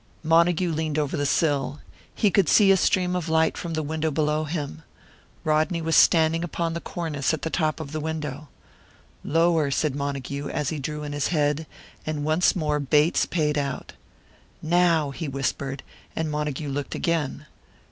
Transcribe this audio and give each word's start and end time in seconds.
Montague 0.23 0.71
leaned 0.71 0.97
over 0.97 1.15
the 1.15 1.27
sill. 1.27 1.79
He 2.15 2.31
could 2.31 2.49
see 2.49 2.71
a 2.71 2.75
stream 2.77 3.15
of 3.15 3.29
light 3.29 3.55
from 3.55 3.75
the 3.75 3.83
window 3.83 4.09
below 4.09 4.45
him. 4.45 4.81
Rodney 5.43 5.79
was 5.79 5.95
standing 5.95 6.43
upon 6.43 6.73
the 6.73 6.81
cornice 6.81 7.35
at 7.35 7.43
the 7.43 7.51
top 7.51 7.79
of 7.79 7.91
the 7.91 7.99
window. 7.99 8.49
"Lower," 9.23 9.69
said 9.69 9.95
Montague, 9.95 10.49
as 10.49 10.69
he 10.69 10.79
drew 10.79 11.03
in 11.03 11.13
his 11.13 11.27
head, 11.27 11.67
and 12.03 12.25
once 12.25 12.55
more 12.55 12.79
Bates 12.79 13.27
paid 13.27 13.59
out. 13.59 13.93
"Now," 14.59 15.11
he 15.11 15.27
whispered, 15.27 15.83
and 16.15 16.31
Montague 16.31 16.69
looked 16.69 16.95
again. 16.95 17.45